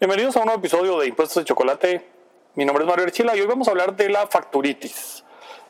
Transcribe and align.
Bienvenidos 0.00 0.36
a 0.36 0.38
un 0.38 0.44
nuevo 0.44 0.60
episodio 0.60 0.96
de 1.00 1.08
Impuestos 1.08 1.42
de 1.42 1.44
Chocolate. 1.44 2.06
Mi 2.54 2.64
nombre 2.64 2.84
es 2.84 2.88
Mario 2.88 3.04
Archila 3.04 3.34
y 3.34 3.40
hoy 3.40 3.48
vamos 3.48 3.66
a 3.66 3.72
hablar 3.72 3.96
de 3.96 4.08
la 4.08 4.28
facturitis. 4.28 5.24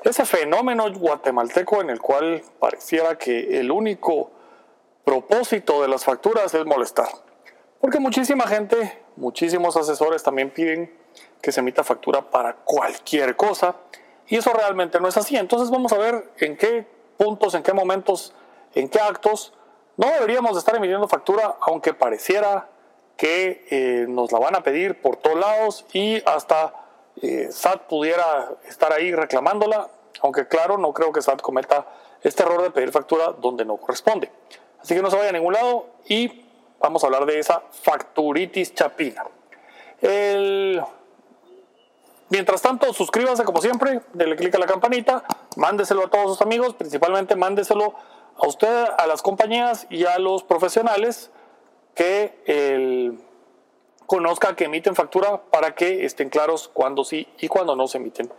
Ese 0.05 0.27
fenómeno 0.27 0.93
guatemalteco 0.93 1.81
en 1.81 1.89
el 1.89 1.99
cual 1.99 2.43
pareciera 2.61 3.17
que 3.17 3.59
el 3.59 3.71
único 3.71 4.31
propósito 5.03 5.81
de 5.81 5.89
las 5.89 6.05
facturas 6.05 6.53
es 6.53 6.67
molestar. 6.67 7.09
Porque 7.81 8.01
muchísima 8.01 8.47
gente, 8.47 9.03
muchísimos 9.17 9.79
asesores 9.79 10.23
también 10.23 10.51
piden 10.51 10.95
que 11.41 11.51
se 11.51 11.61
emita 11.61 11.83
factura 11.83 12.29
para 12.29 12.53
cualquier 12.53 13.35
cosa 13.35 13.77
y 14.27 14.37
eso 14.37 14.53
realmente 14.53 15.01
no 15.01 15.09
es 15.09 15.17
así. 15.17 15.39
Entonces 15.39 15.71
vamos 15.71 15.95
a 15.95 15.97
ver 15.97 16.31
en 16.37 16.59
qué 16.59 16.87
puntos, 17.17 17.55
en 17.55 17.63
qué 17.63 17.73
momentos, 17.73 18.35
en 18.75 18.91
qué 18.91 19.01
actos 19.01 19.55
no 19.97 20.11
deberíamos 20.11 20.59
estar 20.59 20.77
emitiendo 20.77 21.09
factura 21.09 21.57
aunque 21.63 21.95
pareciera 21.95 22.69
que 23.19 23.67
eh, 23.71 24.07
nos 24.09 24.31
la 24.31 24.39
van 24.39 24.55
a 24.55 24.63
pedir 24.63 25.03
por 25.03 25.17
todos 25.17 25.39
lados 25.39 25.85
y 25.93 26.23
hasta 26.25 26.73
eh, 27.21 27.49
SAT 27.51 27.89
pudiera 27.89 28.53
estar 28.69 28.93
ahí 28.93 29.13
reclamándola, 29.13 29.89
aunque 30.23 30.47
claro, 30.47 30.79
no 30.79 30.95
creo 30.95 31.13
que 31.13 31.21
SAT 31.21 31.43
cometa 31.43 31.85
este 32.23 32.45
error 32.45 32.63
de 32.63 32.71
pedir 32.71 32.93
factura 32.93 33.33
donde 33.33 33.65
no 33.65 33.77
corresponde. 33.77 34.31
Así 34.81 34.95
que 34.95 35.03
no 35.03 35.11
se 35.11 35.17
vaya 35.17 35.31
a 35.31 35.33
ningún 35.33 35.53
lado 35.53 35.87
y 36.07 36.45
vamos 36.79 37.03
a 37.03 37.09
hablar 37.09 37.27
de 37.27 37.41
esa 37.41 37.61
facturitis 37.83 38.73
chapina. 38.73 39.25
Mientras 42.31 42.63
tanto, 42.63 42.93
suscríbase 42.93 43.43
como 43.43 43.61
siempre, 43.61 44.01
dele 44.13 44.37
clic 44.37 44.55
a 44.55 44.59
la 44.59 44.67
campanita, 44.67 45.25
mándeselo 45.57 46.05
a 46.05 46.11
todos 46.11 46.37
sus 46.37 46.43
amigos, 46.43 46.75
principalmente 46.75 47.35
mándeselo 47.35 47.95
a 48.37 48.47
usted, 48.47 48.87
a 48.97 49.09
las 49.09 49.23
compañías 49.23 49.89
y 49.91 50.05
a 50.05 50.21
los 50.21 50.45
profesionales 50.45 51.33
que 51.99 53.13
conozca 54.07 54.55
que 54.55 54.67
emiten 54.67 54.95
factura 54.95 55.43
para 55.51 55.75
que 55.75 56.05
estén 56.05 56.31
claros 56.31 56.69
cuándo 56.69 57.05
sí 57.05 57.27
y 57.41 57.49
cuándo 57.49 57.75
no 57.75 57.89
se 57.89 57.99
emiten 57.99 58.31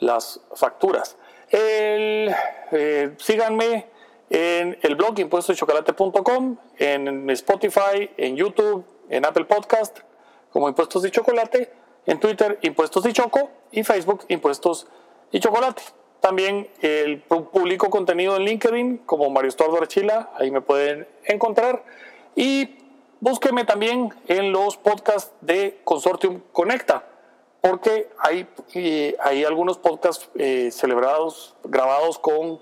las 0.00 0.40
facturas. 0.56 1.16
El, 1.48 2.34
eh, 2.72 3.14
síganme 3.18 3.86
en 4.28 4.76
el 4.82 4.96
blog 4.96 5.20
impuestosdechocolate.com, 5.20 6.56
en 6.78 7.30
Spotify, 7.30 8.10
en 8.16 8.34
YouTube, 8.34 8.84
en 9.08 9.24
Apple 9.24 9.44
Podcast 9.44 10.00
como 10.50 10.68
Impuestos 10.68 11.02
de 11.02 11.12
Chocolate, 11.12 11.72
en 12.06 12.18
Twitter 12.18 12.58
Impuestos 12.62 13.04
de 13.04 13.12
Choco 13.12 13.50
y 13.70 13.84
Facebook 13.84 14.24
Impuestos 14.28 14.88
y 15.30 15.38
Chocolate. 15.38 15.82
También 16.20 16.68
el 16.80 17.20
publico 17.22 17.88
contenido 17.88 18.36
en 18.36 18.42
LinkedIn 18.42 18.98
como 19.06 19.30
Mario 19.30 19.50
Estuardo 19.50 19.76
Archila, 19.76 20.30
ahí 20.34 20.50
me 20.50 20.60
pueden 20.60 21.06
encontrar. 21.24 21.84
Y 22.34 22.85
búsqueme 23.20 23.64
también 23.64 24.14
en 24.28 24.52
los 24.52 24.76
podcasts 24.76 25.32
de 25.40 25.80
Consortium 25.84 26.40
Conecta, 26.52 27.04
porque 27.60 28.10
hay, 28.18 28.48
hay 29.20 29.44
algunos 29.44 29.78
podcasts 29.78 30.28
eh, 30.36 30.70
celebrados, 30.70 31.56
grabados 31.64 32.18
con 32.18 32.60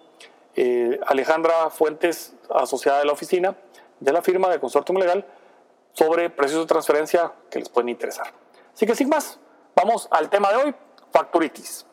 eh, 0.56 0.98
Alejandra 1.06 1.70
Fuentes, 1.70 2.34
asociada 2.48 3.00
de 3.00 3.04
la 3.06 3.12
oficina 3.12 3.56
de 4.00 4.12
la 4.12 4.22
firma 4.22 4.48
de 4.48 4.60
Consortium 4.60 4.98
Legal, 4.98 5.26
sobre 5.92 6.30
precios 6.30 6.60
de 6.60 6.66
transferencia 6.66 7.32
que 7.50 7.58
les 7.58 7.68
pueden 7.68 7.88
interesar. 7.88 8.32
Así 8.74 8.86
que 8.86 8.94
sin 8.94 9.08
más, 9.08 9.38
vamos 9.76 10.08
al 10.10 10.28
tema 10.28 10.50
de 10.50 10.56
hoy, 10.56 10.74
facturitis. 11.12 11.86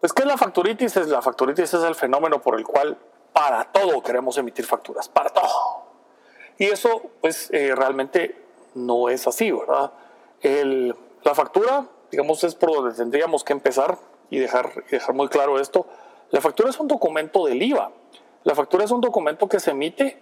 Pues, 0.00 0.12
¿qué 0.12 0.22
es 0.22 0.28
la 0.28 0.36
facturitis? 0.36 0.96
La 1.06 1.22
facturitis 1.22 1.74
es 1.74 1.82
el 1.82 1.94
fenómeno 1.94 2.40
por 2.40 2.58
el 2.58 2.64
cual 2.64 2.98
para 3.32 3.64
todo 3.64 4.02
queremos 4.02 4.36
emitir 4.38 4.64
facturas, 4.64 5.08
para 5.08 5.30
todo. 5.30 5.93
Y 6.58 6.66
eso, 6.66 7.02
pues, 7.20 7.50
eh, 7.52 7.74
realmente 7.74 8.36
no 8.74 9.08
es 9.08 9.26
así, 9.26 9.50
¿verdad? 9.50 9.92
la 10.42 11.34
factura, 11.34 11.86
digamos, 12.10 12.44
es 12.44 12.54
por 12.54 12.70
donde 12.70 12.94
tendríamos 12.94 13.44
que 13.44 13.54
empezar 13.54 13.96
y 14.28 14.38
dejar, 14.38 14.84
dejar 14.90 15.14
muy 15.14 15.28
claro 15.28 15.58
esto. 15.58 15.86
La 16.30 16.42
factura 16.42 16.68
es 16.68 16.78
un 16.78 16.86
documento 16.86 17.46
del 17.46 17.62
IVA. 17.62 17.90
La 18.42 18.54
factura 18.54 18.84
es 18.84 18.90
un 18.90 19.00
documento 19.00 19.48
que 19.48 19.58
se 19.58 19.70
emite 19.70 20.18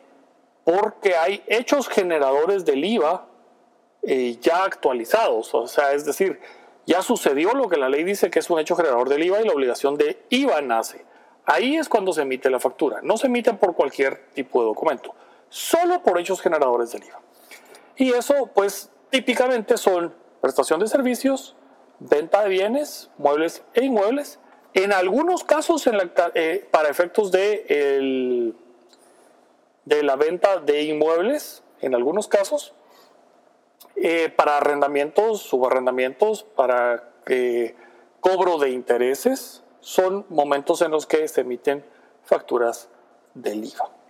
porque 0.62 1.16
hay 1.16 1.43
hechos 1.48 1.88
generadores 1.88 2.64
del 2.64 2.84
IVA 2.84 3.26
eh, 4.04 4.37
ya 4.41 4.62
actualizados. 4.62 5.53
O 5.56 5.66
sea, 5.66 5.93
es 5.93 6.04
decir, 6.04 6.38
ya 6.87 7.03
sucedió 7.03 7.53
lo 7.53 7.69
que 7.69 7.78
la 7.78 7.88
ley 7.88 8.04
dice 8.04 8.31
que 8.31 8.38
es 8.38 8.49
un 8.49 8.60
hecho 8.60 8.76
generador 8.76 9.09
del 9.09 9.25
IVA 9.25 9.41
y 9.41 9.44
la 9.44 9.54
obligación 9.54 9.97
de 9.97 10.22
IVA 10.31 10.60
nace. 10.60 11.04
Ahí 11.47 11.75
es 11.75 11.88
cuando 11.88 12.12
se 12.12 12.22
emite 12.22 12.49
la 12.49 12.60
factura. 12.60 13.00
No 13.03 13.16
se 13.16 13.26
emite 13.26 13.54
por 13.54 13.75
cualquier 13.75 14.28
tipo 14.34 14.60
de 14.60 14.66
documento 14.66 15.16
solo 15.52 16.02
por 16.02 16.18
hechos 16.18 16.40
generadores 16.40 16.92
del 16.92 17.04
IVA. 17.04 17.20
Y 17.96 18.12
eso, 18.14 18.50
pues, 18.54 18.88
típicamente 19.10 19.76
son 19.76 20.14
prestación 20.40 20.80
de 20.80 20.88
servicios, 20.88 21.54
venta 21.98 22.42
de 22.42 22.48
bienes, 22.48 23.10
muebles 23.18 23.62
e 23.74 23.84
inmuebles. 23.84 24.38
En 24.72 24.94
algunos 24.94 25.44
casos, 25.44 25.86
eh, 26.34 26.66
para 26.70 26.88
efectos 26.88 27.30
de, 27.30 28.54
de 29.84 30.02
la 30.02 30.16
venta 30.16 30.56
de 30.56 30.84
inmuebles, 30.84 31.62
en 31.82 31.94
algunos 31.94 32.28
casos, 32.28 32.72
eh, 33.96 34.32
para 34.34 34.56
arrendamientos, 34.56 35.42
subarrendamientos, 35.42 36.44
para 36.44 37.10
cobro 38.20 38.56
de 38.56 38.70
intereses, 38.70 39.62
son 39.80 40.24
momentos 40.30 40.80
en 40.80 40.92
los 40.92 41.06
que 41.06 41.28
se 41.28 41.42
emiten 41.42 41.84
facturas 42.24 42.88
del 43.34 43.66
IVA. 43.66 44.01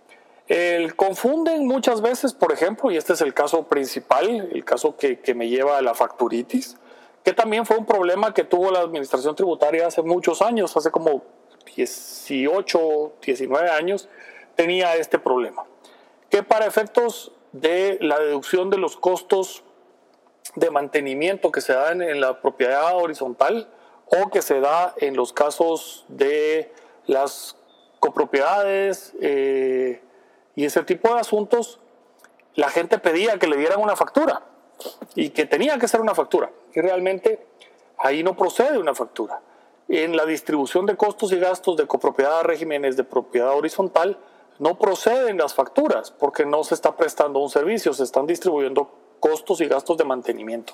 El, 0.53 0.95
confunden 0.95 1.65
muchas 1.65 1.99
veces, 1.99 2.31
por 2.31 2.53
ejemplo, 2.53 2.91
y 2.91 2.97
este 2.97 3.13
es 3.13 3.21
el 3.21 3.33
caso 3.33 3.63
principal, 3.63 4.49
el 4.53 4.63
caso 4.63 4.95
que, 4.95 5.17
me 5.33 5.49
lleva 5.49 5.79
a 5.79 5.81
la 5.81 5.95
facturitis, 5.95 6.77
que 7.23 7.33
también 7.33 7.65
fue 7.65 7.75
un 7.75 7.87
problema 7.87 8.35
que 8.35 8.43
tuvo 8.43 8.69
la 8.69 8.81
administración 8.81 9.35
tributaria 9.35 9.87
hace 9.87 10.03
muchos 10.03 10.43
años, 10.43 10.77
hace 10.77 10.91
como 10.91 11.23
18, 11.75 13.13
19 13.25 13.71
años, 13.71 14.09
tenía 14.55 14.95
este 14.95 15.17
problema. 15.17 15.65
Que 16.29 16.43
para 16.43 16.67
efectos 16.67 17.31
de 17.51 17.97
la 17.99 18.19
deducción 18.19 18.69
de 18.69 18.77
los 18.77 18.95
costos 18.95 19.63
de 20.53 20.69
mantenimiento 20.69 21.51
que 21.51 21.61
se 21.61 21.73
dan 21.73 22.03
en 22.03 22.21
la 22.21 22.41
propiedad 22.41 22.95
horizontal 22.95 23.67
o 24.05 24.29
que 24.29 24.43
se 24.43 24.59
da 24.59 24.93
en 24.97 25.15
los 25.15 25.33
casos 25.33 26.05
de 26.09 26.71
las 27.07 27.57
copropiedades, 27.99 29.15
eh, 29.19 30.02
y 30.55 30.65
ese 30.65 30.83
tipo 30.83 31.13
de 31.13 31.19
asuntos, 31.19 31.79
la 32.55 32.69
gente 32.69 32.99
pedía 32.99 33.39
que 33.39 33.47
le 33.47 33.57
dieran 33.57 33.79
una 33.81 33.95
factura 33.95 34.43
y 35.15 35.29
que 35.29 35.45
tenía 35.45 35.77
que 35.77 35.87
ser 35.87 36.01
una 36.01 36.13
factura. 36.13 36.51
Y 36.73 36.81
realmente 36.81 37.45
ahí 37.97 38.23
no 38.23 38.35
procede 38.35 38.77
una 38.77 38.93
factura. 38.93 39.41
En 39.87 40.15
la 40.15 40.25
distribución 40.25 40.85
de 40.85 40.95
costos 40.95 41.31
y 41.31 41.39
gastos 41.39 41.77
de 41.77 41.87
copropiedad 41.87 42.39
a 42.39 42.43
regímenes 42.43 42.95
de 42.95 43.03
propiedad 43.03 43.55
horizontal, 43.55 44.17
no 44.59 44.77
proceden 44.77 45.37
las 45.37 45.53
facturas 45.53 46.11
porque 46.11 46.45
no 46.45 46.63
se 46.63 46.75
está 46.75 46.95
prestando 46.95 47.39
un 47.39 47.49
servicio, 47.49 47.93
se 47.93 48.03
están 48.03 48.27
distribuyendo 48.27 48.91
costos 49.19 49.61
y 49.61 49.67
gastos 49.67 49.97
de 49.97 50.03
mantenimiento. 50.03 50.73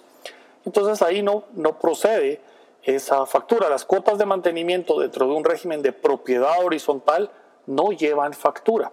Entonces 0.66 1.02
ahí 1.02 1.22
no, 1.22 1.46
no 1.54 1.80
procede 1.80 2.42
esa 2.84 3.26
factura. 3.26 3.70
Las 3.70 3.86
cuotas 3.86 4.18
de 4.18 4.26
mantenimiento 4.26 5.00
dentro 5.00 5.28
de 5.28 5.34
un 5.34 5.44
régimen 5.44 5.82
de 5.82 5.92
propiedad 5.92 6.64
horizontal 6.64 7.32
no 7.66 7.92
llevan 7.92 8.34
factura. 8.34 8.92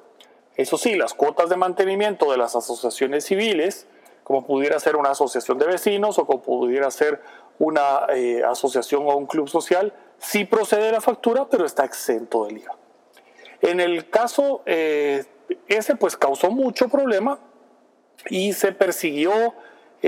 Eso 0.56 0.78
sí, 0.78 0.94
las 0.94 1.14
cuotas 1.14 1.48
de 1.48 1.56
mantenimiento 1.56 2.30
de 2.30 2.38
las 2.38 2.56
asociaciones 2.56 3.24
civiles, 3.24 3.86
como 4.24 4.46
pudiera 4.46 4.80
ser 4.80 4.96
una 4.96 5.10
asociación 5.10 5.58
de 5.58 5.66
vecinos 5.66 6.18
o 6.18 6.26
como 6.26 6.42
pudiera 6.42 6.90
ser 6.90 7.20
una 7.58 8.06
eh, 8.14 8.42
asociación 8.44 9.02
o 9.06 9.16
un 9.16 9.26
club 9.26 9.48
social, 9.48 9.92
sí 10.18 10.44
procede 10.44 10.90
la 10.92 11.00
factura, 11.00 11.48
pero 11.48 11.64
está 11.64 11.84
exento 11.84 12.46
del 12.46 12.58
IVA. 12.58 12.76
En 13.60 13.80
el 13.80 14.08
caso 14.10 14.62
eh, 14.66 15.24
ese, 15.68 15.96
pues 15.96 16.16
causó 16.16 16.50
mucho 16.50 16.88
problema 16.88 17.38
y 18.28 18.52
se 18.52 18.72
persiguió 18.72 19.54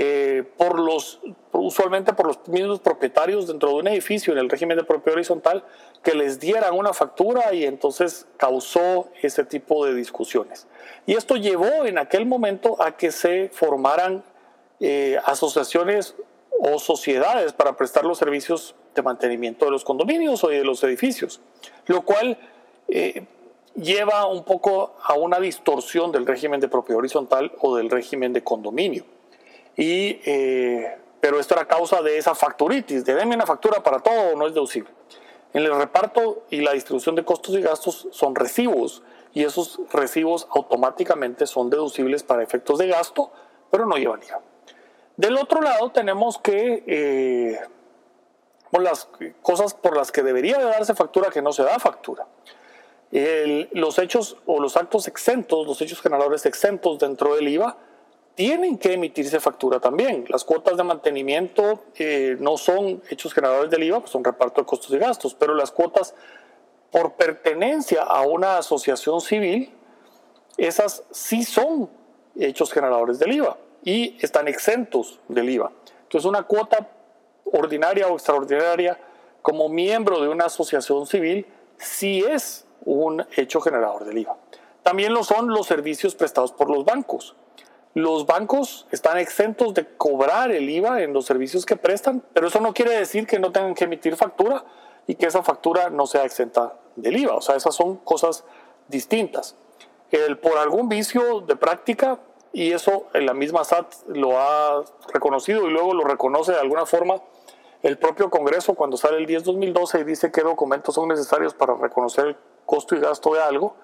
eh, 0.01 0.45
por 0.55 0.79
los, 0.79 1.19
usualmente 1.51 2.13
por 2.13 2.27
los 2.27 2.47
mismos 2.47 2.79
propietarios 2.79 3.47
dentro 3.47 3.67
de 3.67 3.75
un 3.75 3.87
edificio 3.89 4.31
en 4.31 4.39
el 4.39 4.49
régimen 4.49 4.77
de 4.77 4.85
propiedad 4.85 5.15
horizontal 5.15 5.65
que 6.01 6.13
les 6.13 6.39
dieran 6.39 6.73
una 6.73 6.93
factura 6.93 7.53
y 7.53 7.65
entonces 7.65 8.25
causó 8.37 9.09
ese 9.21 9.43
tipo 9.43 9.85
de 9.85 9.93
discusiones. 9.93 10.67
Y 11.05 11.15
esto 11.15 11.35
llevó 11.35 11.83
en 11.85 11.97
aquel 11.97 12.25
momento 12.25 12.81
a 12.81 12.95
que 12.95 13.11
se 13.11 13.49
formaran 13.49 14.23
eh, 14.79 15.19
asociaciones 15.25 16.15
o 16.61 16.79
sociedades 16.79 17.51
para 17.51 17.75
prestar 17.75 18.05
los 18.05 18.19
servicios 18.19 18.75
de 18.95 19.01
mantenimiento 19.01 19.65
de 19.65 19.71
los 19.71 19.83
condominios 19.83 20.41
o 20.45 20.47
de 20.47 20.63
los 20.63 20.81
edificios, 20.85 21.41
lo 21.87 22.03
cual 22.03 22.37
eh, 22.87 23.25
lleva 23.75 24.27
un 24.27 24.45
poco 24.45 24.95
a 25.03 25.15
una 25.15 25.41
distorsión 25.41 26.13
del 26.13 26.25
régimen 26.25 26.61
de 26.61 26.69
propiedad 26.69 26.99
horizontal 26.99 27.51
o 27.59 27.75
del 27.75 27.89
régimen 27.89 28.31
de 28.31 28.45
condominio. 28.45 29.18
Y, 29.79 30.19
eh, 30.25 30.97
pero 31.21 31.39
esto 31.39 31.53
era 31.53 31.65
causa 31.65 32.01
de 32.01 32.17
esa 32.17 32.35
facturitis, 32.35 33.05
de 33.05 33.15
denme 33.15 33.35
una 33.35 33.45
factura 33.45 33.81
para 33.81 33.99
todo 33.99 34.33
o 34.33 34.35
no 34.35 34.45
es 34.45 34.53
deducible. 34.53 34.91
En 35.53 35.63
el 35.63 35.73
reparto 35.73 36.43
y 36.49 36.59
la 36.59 36.73
distribución 36.73 37.15
de 37.15 37.23
costos 37.23 37.55
y 37.55 37.61
gastos 37.61 38.09
son 38.11 38.35
recibos 38.35 39.01
y 39.33 39.45
esos 39.45 39.79
recibos 39.93 40.49
automáticamente 40.51 41.47
son 41.47 41.69
deducibles 41.69 42.23
para 42.23 42.43
efectos 42.43 42.77
de 42.77 42.87
gasto, 42.87 43.31
pero 43.71 43.85
no 43.85 43.95
llevan 43.95 44.21
IVA. 44.21 44.41
Del 45.15 45.37
otro 45.37 45.61
lado 45.61 45.91
tenemos 45.91 46.39
que 46.39 46.83
eh, 46.85 47.59
las 48.77 49.07
cosas 49.41 49.75
por 49.75 49.95
las 49.95 50.11
que 50.11 50.23
debería 50.23 50.57
de 50.57 50.65
darse 50.65 50.93
factura 50.93 51.29
que 51.29 51.41
no 51.41 51.53
se 51.53 51.63
da 51.63 51.79
factura. 51.79 52.27
los 53.11 53.97
hechos 53.97 54.35
o 54.45 54.59
los 54.59 54.75
actos 54.75 55.07
exentos, 55.07 55.65
los 55.65 55.81
hechos 55.81 56.01
generadores 56.01 56.45
exentos 56.45 56.99
dentro 56.99 57.35
del 57.35 57.47
IVA, 57.47 57.77
tienen 58.39 58.77
que 58.77 58.93
emitirse 58.93 59.41
factura 59.41 59.81
también. 59.81 60.23
Las 60.29 60.45
cuotas 60.45 60.77
de 60.77 60.83
mantenimiento 60.85 61.83
eh, 61.95 62.37
no 62.39 62.55
son 62.55 63.03
hechos 63.09 63.33
generadores 63.33 63.69
del 63.69 63.83
IVA, 63.83 63.99
pues 63.99 64.11
son 64.11 64.23
reparto 64.23 64.61
de 64.61 64.65
costos 64.65 64.91
y 64.91 64.97
gastos, 64.97 65.35
pero 65.35 65.53
las 65.53 65.71
cuotas 65.71 66.15
por 66.89 67.15
pertenencia 67.15 68.01
a 68.01 68.21
una 68.21 68.57
asociación 68.57 69.19
civil, 69.19 69.73
esas 70.55 71.03
sí 71.11 71.43
son 71.43 71.89
hechos 72.37 72.71
generadores 72.71 73.19
del 73.19 73.33
IVA 73.33 73.57
y 73.83 74.15
están 74.21 74.47
exentos 74.47 75.19
del 75.27 75.49
IVA. 75.49 75.73
Entonces 76.03 76.25
una 76.25 76.43
cuota 76.43 76.91
ordinaria 77.43 78.07
o 78.07 78.13
extraordinaria 78.13 78.97
como 79.41 79.67
miembro 79.67 80.21
de 80.21 80.29
una 80.29 80.45
asociación 80.45 81.07
civil 81.07 81.45
sí 81.77 82.23
es 82.23 82.65
un 82.85 83.21
hecho 83.35 83.59
generador 83.59 84.05
del 84.05 84.19
IVA. 84.19 84.37
También 84.81 85.13
lo 85.13 85.25
son 85.25 85.49
los 85.49 85.67
servicios 85.67 86.15
prestados 86.15 86.53
por 86.53 86.69
los 86.69 86.85
bancos. 86.85 87.35
Los 87.99 88.25
bancos 88.25 88.87
están 88.91 89.17
exentos 89.17 89.73
de 89.73 89.85
cobrar 89.85 90.51
el 90.51 90.69
IVA 90.69 91.01
en 91.01 91.11
los 91.11 91.25
servicios 91.25 91.65
que 91.65 91.75
prestan, 91.75 92.23
pero 92.33 92.47
eso 92.47 92.61
no 92.61 92.73
quiere 92.73 92.97
decir 92.97 93.27
que 93.27 93.39
no 93.39 93.51
tengan 93.51 93.73
que 93.75 93.83
emitir 93.83 94.15
factura 94.15 94.63
y 95.05 95.15
que 95.15 95.25
esa 95.25 95.43
factura 95.43 95.89
no 95.89 96.07
sea 96.07 96.23
exenta 96.23 96.75
del 96.95 97.17
IVA. 97.17 97.35
O 97.35 97.41
sea, 97.41 97.57
esas 97.57 97.75
son 97.75 97.97
cosas 97.97 98.45
distintas. 98.87 99.57
El, 100.11 100.37
por 100.37 100.57
algún 100.57 100.87
vicio 100.87 101.41
de 101.41 101.57
práctica, 101.57 102.19
y 102.53 102.71
eso 102.71 103.07
en 103.13 103.25
la 103.25 103.33
misma 103.33 103.65
SAT 103.65 103.93
lo 104.07 104.39
ha 104.39 104.81
reconocido 105.13 105.67
y 105.67 105.71
luego 105.71 105.93
lo 105.93 106.05
reconoce 106.05 106.53
de 106.53 106.59
alguna 106.59 106.85
forma 106.85 107.21
el 107.83 107.97
propio 107.97 108.29
Congreso 108.29 108.75
cuando 108.75 108.95
sale 108.95 109.17
el 109.17 109.27
10-2012 109.27 109.99
y 109.99 110.03
dice 110.05 110.31
qué 110.31 110.41
documentos 110.41 110.95
son 110.95 111.09
necesarios 111.09 111.53
para 111.53 111.75
reconocer 111.75 112.27
el 112.27 112.37
costo 112.65 112.95
y 112.95 113.01
gasto 113.01 113.33
de 113.33 113.41
algo, 113.41 113.75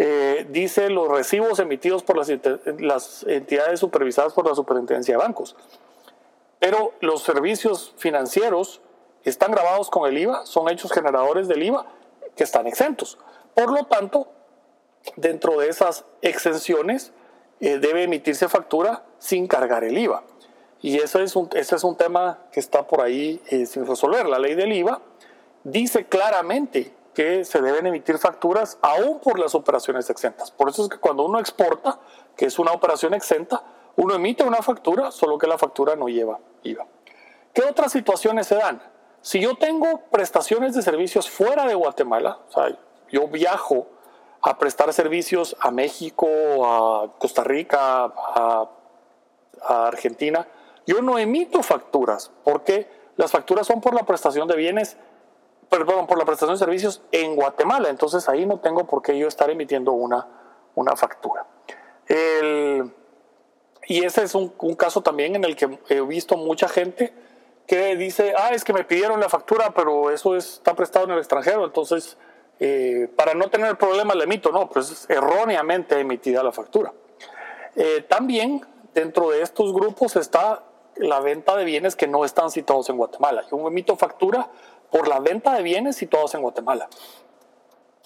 eh, 0.00 0.46
dice 0.48 0.90
los 0.90 1.08
recibos 1.08 1.58
emitidos 1.58 2.04
por 2.04 2.16
las, 2.16 3.24
entidades 3.24 3.80
supervisadas 3.80 4.32
por 4.32 4.46
la 4.46 4.54
Superintendencia 4.54 5.14
de 5.14 5.18
Bancos. 5.18 5.56
Pero 6.60 6.92
los 7.00 7.22
servicios 7.22 7.94
financieros 7.98 8.80
están 9.24 9.50
grabados 9.50 9.90
con 9.90 10.08
el 10.08 10.16
IVA, 10.16 10.46
son 10.46 10.68
hechos 10.68 10.92
generadores 10.92 11.48
del 11.48 11.64
IVA 11.64 11.86
que 12.36 12.44
están 12.44 12.68
exentos. 12.68 13.18
Por 13.54 13.72
lo 13.72 13.86
tanto, 13.86 14.28
dentro 15.16 15.58
de 15.58 15.68
esas 15.68 16.04
exenciones 16.22 17.12
eh, 17.60 17.78
debe 17.78 18.04
emitirse 18.04 18.48
factura 18.48 19.04
sin 19.18 19.48
cargar 19.48 19.82
el 19.82 19.98
IVA. 19.98 20.22
Y 20.80 20.98
ese 20.98 21.24
es 21.24 21.34
un, 21.34 21.50
ese 21.54 21.74
es 21.74 21.82
un 21.82 21.96
tema 21.96 22.38
que 22.52 22.60
está 22.60 22.86
por 22.86 23.00
ahí 23.00 23.40
eh, 23.48 23.66
sin 23.66 23.84
resolver. 23.84 24.26
La 24.26 24.38
ley 24.38 24.54
del 24.54 24.72
IVA 24.72 25.00
dice 25.64 26.06
claramente 26.06 26.92
que 27.18 27.44
se 27.44 27.60
deben 27.60 27.84
emitir 27.84 28.16
facturas 28.16 28.78
aún 28.80 29.18
por 29.18 29.40
las 29.40 29.56
operaciones 29.56 30.08
exentas. 30.08 30.52
Por 30.52 30.68
eso 30.68 30.84
es 30.84 30.88
que 30.88 30.98
cuando 30.98 31.24
uno 31.24 31.40
exporta, 31.40 31.98
que 32.36 32.46
es 32.46 32.60
una 32.60 32.70
operación 32.70 33.12
exenta, 33.12 33.60
uno 33.96 34.14
emite 34.14 34.44
una 34.44 34.62
factura, 34.62 35.10
solo 35.10 35.36
que 35.36 35.48
la 35.48 35.58
factura 35.58 35.96
no 35.96 36.06
lleva 36.06 36.38
IVA. 36.62 36.86
¿Qué 37.52 37.62
otras 37.62 37.90
situaciones 37.90 38.46
se 38.46 38.54
dan? 38.54 38.80
Si 39.20 39.40
yo 39.40 39.56
tengo 39.56 40.02
prestaciones 40.12 40.76
de 40.76 40.82
servicios 40.82 41.28
fuera 41.28 41.66
de 41.66 41.74
Guatemala, 41.74 42.38
o 42.50 42.52
sea, 42.52 42.78
yo 43.10 43.26
viajo 43.26 43.88
a 44.40 44.56
prestar 44.56 44.92
servicios 44.92 45.56
a 45.58 45.72
México, 45.72 46.28
a 46.64 47.18
Costa 47.18 47.42
Rica, 47.42 48.04
a, 48.04 48.70
a 49.60 49.86
Argentina, 49.88 50.46
yo 50.86 51.02
no 51.02 51.18
emito 51.18 51.64
facturas 51.64 52.30
porque 52.44 52.88
las 53.16 53.32
facturas 53.32 53.66
son 53.66 53.80
por 53.80 53.92
la 53.92 54.04
prestación 54.04 54.46
de 54.46 54.54
bienes, 54.54 54.96
perdón, 55.68 56.06
por 56.06 56.18
la 56.18 56.24
prestación 56.24 56.54
de 56.54 56.58
servicios 56.58 57.02
en 57.12 57.36
Guatemala. 57.36 57.88
Entonces 57.88 58.28
ahí 58.28 58.46
no 58.46 58.60
tengo 58.60 58.86
por 58.86 59.02
qué 59.02 59.18
yo 59.18 59.28
estar 59.28 59.50
emitiendo 59.50 59.92
una, 59.92 60.26
una 60.74 60.96
factura. 60.96 61.46
y 63.86 64.04
ese 64.04 64.22
es 64.22 64.34
un, 64.34 64.48
caso 64.76 65.02
también 65.02 65.36
en 65.36 65.44
el 65.44 65.56
que 65.56 65.78
he 65.88 66.00
visto 66.02 66.36
mucha 66.36 66.68
gente 66.68 67.12
que 67.66 67.96
dice, 67.96 68.34
ah, 68.36 68.50
es 68.52 68.64
que 68.64 68.72
me 68.72 68.84
pidieron 68.84 69.20
la 69.20 69.28
factura, 69.28 69.72
pero 69.74 70.10
eso 70.10 70.36
está 70.36 70.74
prestado 70.74 71.04
en 71.04 71.12
el 71.12 71.18
extranjero, 71.18 71.66
entonces 71.66 72.16
eh, 72.60 73.08
para 73.14 73.34
no 73.34 73.50
tener 73.50 73.68
el 73.68 73.76
problema 73.76 74.14
la 74.14 74.24
emito, 74.24 74.50
no, 74.50 74.68
pues 74.68 74.90
es 74.90 75.10
erróneamente 75.10 75.98
emitida 76.00 76.42
la 76.42 76.52
factura. 76.52 76.92
Eh, 77.76 78.04
también 78.08 78.64
dentro 78.94 79.30
de 79.30 79.42
estos 79.42 79.72
grupos 79.72 80.16
está 80.16 80.64
la 80.96 81.20
venta 81.20 81.56
de 81.56 81.64
bienes 81.64 81.94
que 81.94 82.06
no 82.06 82.24
están 82.24 82.50
situados 82.50 82.88
en 82.88 82.96
Guatemala. 82.96 83.44
Yo 83.50 83.68
emito 83.68 83.96
factura 83.96 84.50
por 84.90 85.08
la 85.08 85.20
venta 85.20 85.54
de 85.54 85.62
bienes 85.62 85.96
situados 85.96 86.34
en 86.34 86.42
Guatemala. 86.42 86.88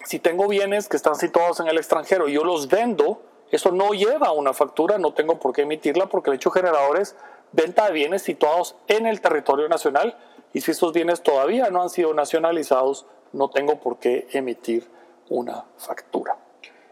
Si 0.04 0.18
tengo 0.18 0.48
bienes 0.48 0.88
que 0.88 0.96
están 0.96 1.16
situados 1.16 1.60
en 1.60 1.68
el 1.68 1.78
extranjero 1.78 2.28
y 2.28 2.32
yo 2.32 2.44
los 2.44 2.68
vendo, 2.68 3.22
eso 3.50 3.70
no 3.70 3.92
lleva 3.92 4.32
una 4.32 4.52
factura, 4.52 4.98
no 4.98 5.12
tengo 5.12 5.38
por 5.38 5.52
qué 5.52 5.62
emitirla 5.62 6.06
porque 6.06 6.30
el 6.30 6.36
hecho 6.36 6.50
generador 6.50 6.98
es 6.98 7.14
venta 7.52 7.86
de 7.86 7.92
bienes 7.92 8.22
situados 8.22 8.76
en 8.88 9.06
el 9.06 9.20
territorio 9.20 9.68
nacional 9.68 10.16
y 10.52 10.60
si 10.60 10.70
estos 10.70 10.92
bienes 10.92 11.22
todavía 11.22 11.70
no 11.70 11.82
han 11.82 11.90
sido 11.90 12.14
nacionalizados, 12.14 13.06
no 13.32 13.50
tengo 13.50 13.80
por 13.80 13.98
qué 13.98 14.26
emitir 14.32 14.88
una 15.28 15.64
factura. 15.78 16.36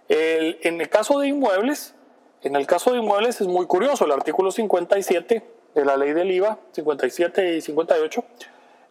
en 0.09 0.81
el 0.81 0.89
caso 0.89 1.19
de 1.21 1.29
inmuebles, 1.29 1.95
en 2.43 2.57
el 2.57 2.67
caso 2.67 2.93
de 2.93 2.99
inmuebles 2.99 3.41
es 3.41 3.47
muy 3.47 3.67
curioso, 3.67 4.05
el 4.05 4.13
artículo 4.13 4.51
57 4.51 5.43
de 5.75 5.85
la 5.85 5.97
ley 5.97 6.13
del 6.13 6.31
IVA, 6.31 6.59
57 6.73 7.57
y 7.57 7.61
58, 7.61 8.25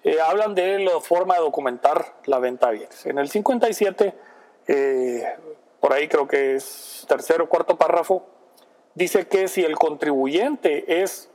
eh, 0.03 0.17
hablan 0.21 0.55
de 0.55 0.79
la 0.79 0.99
forma 1.01 1.35
de 1.35 1.41
documentar 1.41 2.13
la 2.25 2.39
venta 2.39 2.67
de 2.69 2.77
bienes. 2.77 3.05
En 3.05 3.17
el 3.17 3.29
57, 3.29 4.13
eh, 4.67 5.23
por 5.79 5.93
ahí 5.93 6.07
creo 6.07 6.27
que 6.27 6.55
es 6.55 7.05
tercero 7.07 7.45
o 7.45 7.49
cuarto 7.49 7.77
párrafo, 7.77 8.25
dice 8.95 9.27
que 9.27 9.47
si 9.47 9.63
el 9.63 9.75
contribuyente 9.75 11.01
es, 11.01 11.29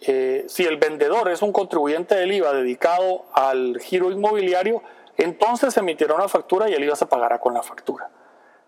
eh, 0.00 0.44
si 0.48 0.64
el 0.64 0.76
vendedor 0.76 1.28
es 1.30 1.42
un 1.42 1.52
contribuyente 1.52 2.14
del 2.14 2.32
IVA 2.32 2.52
dedicado 2.52 3.24
al 3.32 3.80
giro 3.80 4.10
inmobiliario, 4.10 4.82
entonces 5.16 5.74
se 5.74 5.80
emitirá 5.80 6.14
una 6.14 6.28
factura 6.28 6.68
y 6.68 6.74
el 6.74 6.84
IVA 6.84 6.96
se 6.96 7.06
pagará 7.06 7.40
con 7.40 7.54
la 7.54 7.62
factura. 7.62 8.10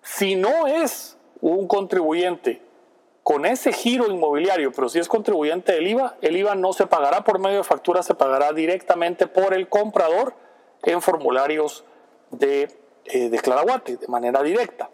Si 0.03 0.37
no 0.37 0.67
es 0.67 1.19
un 1.41 1.69
contribuyente 1.69 2.63
con 3.27 3.45
ese 3.45 3.73
giro 3.73 4.07
inmobiliario, 4.07 4.71
pero 4.71 4.89
si 4.89 5.01
es 5.01 5.09
contribuyente 5.09 5.73
del 5.73 5.89
IVA, 5.89 6.15
el 6.23 6.37
IVA 6.37 6.55
no 6.55 6.73
se 6.73 6.87
pagará 6.87 7.25
por 7.25 7.41
medio 7.41 7.57
de 7.57 7.65
factura, 7.65 8.05
se 8.05 8.15
pagará 8.15 8.53
directamente 8.53 9.27
por 9.27 9.53
el 9.53 9.69
comprador 9.69 10.35
en 10.85 11.03
formularios 11.03 11.85
de 12.31 12.69
eh, 13.07 13.29
declaraguate, 13.29 13.97
de 13.97 14.07
manera 14.07 14.45
directa. 14.45 14.91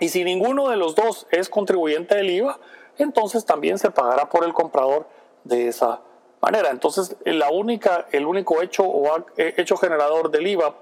Y 0.00 0.08
si 0.08 0.24
ninguno 0.24 0.70
de 0.70 0.78
los 0.78 0.94
dos 0.94 1.26
es 1.30 1.50
contribuyente 1.50 2.14
del 2.14 2.30
IVA, 2.30 2.58
entonces 2.96 3.44
también 3.44 3.76
se 3.78 3.90
pagará 3.90 4.30
por 4.30 4.46
el 4.46 4.54
comprador 4.54 5.06
de 5.44 5.68
esa 5.68 6.00
manera. 6.40 6.70
Entonces, 6.70 7.16
la 7.26 7.50
única, 7.50 8.06
el 8.12 8.24
único 8.24 8.62
hecho 8.62 8.84
o 8.84 9.14
eh, 9.36 9.52
hecho 9.58 9.76
generador 9.76 10.30
del 10.30 10.46
IVA 10.46 10.74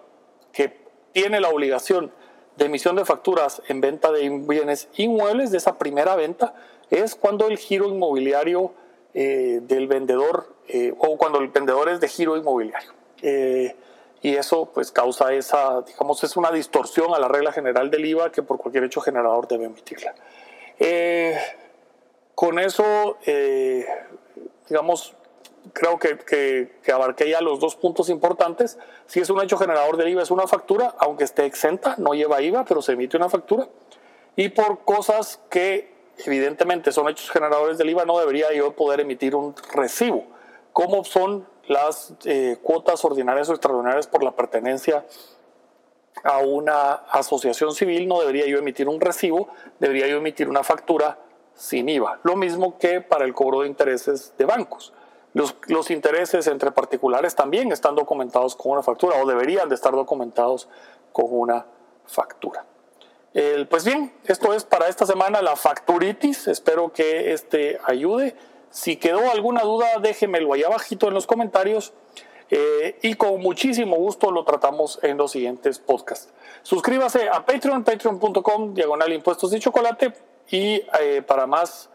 que 0.52 0.86
tiene 1.10 1.40
la 1.40 1.48
obligación 1.48 2.12
de 2.60 2.66
emisión 2.66 2.94
de 2.94 3.06
facturas 3.06 3.62
en 3.68 3.80
venta 3.80 4.12
de 4.12 4.28
bienes 4.28 4.88
inmuebles 4.96 5.50
de 5.50 5.56
esa 5.56 5.78
primera 5.78 6.14
venta 6.14 6.54
es 6.90 7.14
cuando 7.14 7.48
el 7.48 7.56
giro 7.56 7.88
inmobiliario 7.88 8.72
eh, 9.14 9.60
del 9.62 9.86
vendedor 9.86 10.54
eh, 10.68 10.92
o 10.98 11.16
cuando 11.16 11.38
el 11.38 11.48
vendedor 11.48 11.88
es 11.88 12.00
de 12.00 12.08
giro 12.08 12.36
inmobiliario. 12.36 12.92
Eh, 13.22 13.74
y 14.20 14.36
eso 14.36 14.70
pues 14.74 14.92
causa 14.92 15.32
esa, 15.32 15.80
digamos, 15.80 16.22
es 16.22 16.36
una 16.36 16.52
distorsión 16.52 17.14
a 17.14 17.18
la 17.18 17.28
regla 17.28 17.50
general 17.50 17.90
del 17.90 18.04
IVA 18.04 18.30
que 18.30 18.42
por 18.42 18.58
cualquier 18.58 18.84
hecho 18.84 19.00
generador 19.00 19.48
debe 19.48 19.64
emitirla. 19.64 20.14
con 22.34 22.58
eso, 22.58 23.16
digamos, 24.68 25.14
creo 25.72 25.98
que, 25.98 26.18
que, 26.18 26.92
abarqué 26.92 27.28
ya 27.28 27.40
los 27.40 27.60
dos 27.60 27.76
puntos 27.76 28.08
importantes. 28.08 28.78
Si 29.06 29.20
es 29.20 29.30
un 29.30 29.40
hecho 29.40 29.56
generador 29.56 29.96
del 29.96 30.08
IVA, 30.08 30.22
es 30.22 30.30
una 30.30 30.46
factura, 30.46 30.94
aunque 30.98 31.24
esté 31.24 31.44
exenta, 31.44 31.94
no 31.98 32.14
lleva 32.14 32.40
IVA, 32.40 32.64
pero 32.64 32.82
se 32.82 32.92
emite 32.92 33.16
una 33.16 33.28
factura. 33.28 33.68
Y 34.36 34.48
por 34.50 34.84
cosas 34.84 35.40
que 35.50 35.92
evidentemente 36.24 36.92
son 36.92 37.08
hechos 37.08 37.30
generadores 37.30 37.78
del 37.78 37.90
IVA, 37.90 38.04
no 38.04 38.18
debería 38.18 38.52
yo 38.52 38.74
poder 38.74 39.00
emitir 39.00 39.34
un 39.34 39.54
recibo, 39.72 40.24
como 40.72 41.04
son 41.04 41.46
las 41.66 42.14
eh, 42.24 42.58
cuotas 42.62 43.04
ordinarias 43.04 43.48
o 43.48 43.52
extraordinarias 43.52 44.06
por 44.06 44.22
la 44.22 44.32
pertenencia 44.32 45.04
a 46.24 46.38
una 46.38 46.92
asociación 46.92 47.72
civil, 47.74 48.08
no 48.08 48.20
debería 48.20 48.46
yo 48.46 48.58
emitir 48.58 48.88
un 48.88 49.00
recibo, 49.00 49.48
debería 49.78 50.06
yo 50.06 50.16
emitir 50.16 50.48
una 50.48 50.64
factura 50.64 51.18
sin 51.54 51.88
IVA. 51.88 52.20
Lo 52.22 52.36
mismo 52.36 52.78
que 52.78 53.00
para 53.00 53.24
el 53.24 53.34
cobro 53.34 53.60
de 53.60 53.68
intereses 53.68 54.34
de 54.36 54.44
bancos. 54.44 54.92
Los, 55.32 55.90
intereses 55.90 56.46
entre 56.48 56.72
particulares 56.72 57.34
también 57.36 57.70
están 57.70 57.94
documentados 57.94 58.56
con 58.56 58.72
una 58.72 58.82
factura 58.82 59.22
o 59.22 59.26
deberían 59.26 59.68
de 59.68 59.76
estar 59.76 59.92
documentados 59.92 60.68
con 61.12 61.26
una 61.28 61.66
factura. 62.06 62.64
pues 63.68 63.84
bien, 63.84 64.12
esto 64.24 64.52
es 64.54 64.64
para 64.64 64.88
esta 64.88 65.06
semana 65.06 65.40
la 65.40 65.54
facturitis. 65.54 66.48
Espero 66.48 66.92
que 66.92 67.32
este 67.32 67.78
ayude. 67.84 68.34
Si 68.70 68.96
quedó 68.96 69.30
alguna 69.30 69.62
duda, 69.62 69.86
déjemelo 70.00 70.52
ahí 70.52 70.62
abajito 70.62 71.08
en 71.08 71.14
los 71.14 71.26
comentarios. 71.26 71.92
Eh, 72.52 72.98
y 73.02 73.14
con 73.14 73.40
muchísimo 73.40 73.94
gusto 73.96 74.32
lo 74.32 74.44
tratamos 74.44 74.98
en 75.02 75.16
los 75.16 75.30
siguientes 75.30 75.78
podcasts. 75.78 76.32
Suscríbase 76.62 77.28
a 77.28 77.46
Patreon, 77.46 77.84
patreon.com, 77.84 78.74
diagonal 78.74 79.12
impuestos 79.12 79.54
y 79.54 79.60
chocolate. 79.60 80.12
Y 80.50 80.82
eh, 81.00 81.22
para 81.24 81.46
más 81.46 81.90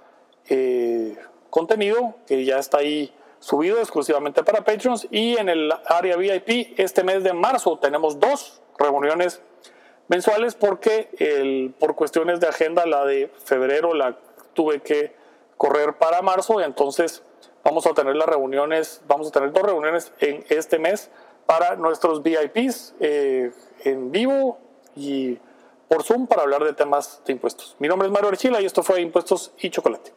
eh, 0.48 1.18
contenido, 1.50 2.16
que 2.26 2.46
ya 2.46 2.58
está 2.58 2.78
ahí 2.78 3.14
subido 3.46 3.80
exclusivamente 3.80 4.44
para 4.44 4.64
Patreons. 4.64 5.08
Y 5.12 5.38
en 5.38 5.50
el 5.50 5.72
área 5.86 6.18
VIP, 6.18 6.80
este 6.80 7.04
mes 7.04 7.24
de 7.24 7.34
marzo 7.34 7.78
tenemos 7.78 8.20
dos 8.20 8.62
reuniones 8.78 9.42
mensuales 10.08 10.56
porque 10.56 11.10
el, 11.20 11.74
por 11.80 11.96
cuestiones 11.96 12.40
de 12.40 12.48
agenda, 12.48 12.86
la 12.86 13.06
de 13.06 13.32
febrero 13.44 13.94
la 13.94 14.18
tuve 14.54 14.82
que 14.82 15.16
correr 15.58 15.98
para 15.98 16.22
marzo. 16.22 16.60
Y 16.60 16.64
entonces 16.64 17.24
Vamos 17.66 17.88
a 17.88 17.96
tener 17.96 18.16
las 18.16 18.28
reuniones, 18.28 19.02
vamos 19.08 19.30
a 19.30 19.32
tener 19.32 19.52
dos 19.52 19.64
reuniones 19.64 20.14
en 20.20 20.46
este 20.50 20.78
mes 20.78 21.10
para 21.48 21.76
nuestros 21.76 22.22
VIPs 22.22 22.94
eh, 23.00 23.52
en 23.84 24.12
vivo 24.12 24.60
y 24.96 25.40
por 25.88 26.04
Zoom 26.04 26.28
para 26.28 26.44
hablar 26.44 26.64
de 26.64 26.74
temas 26.74 27.24
de 27.26 27.34
impuestos. 27.34 27.76
Mi 27.80 27.88
nombre 27.88 28.08
es 28.08 28.12
Mario 28.14 28.30
Archila 28.30 28.62
y 28.62 28.68
esto 28.68 28.84
fue 28.84 29.02
Impuestos 29.02 29.52
y 29.58 29.72
Chocolate. 29.72 30.14